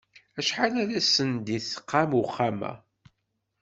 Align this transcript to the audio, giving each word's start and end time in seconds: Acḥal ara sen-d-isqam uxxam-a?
Acḥal 0.39 0.73
ara 0.83 0.99
sen-d-isqam 1.01 2.11
uxxam-a? 2.21 2.73